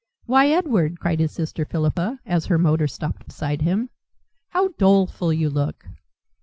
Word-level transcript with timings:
"Why, 0.25 0.47
Edward," 0.47 0.99
cried 0.99 1.19
his 1.19 1.31
sister, 1.31 1.63
Philippa, 1.63 2.19
as 2.25 2.47
her 2.47 2.57
motor 2.57 2.87
stopped 2.87 3.27
beside 3.27 3.61
him, 3.61 3.91
"how 4.49 4.69
doleful 4.69 5.31
you 5.31 5.47
look! 5.47 5.85